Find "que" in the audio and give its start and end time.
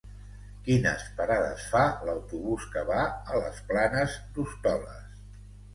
2.77-2.85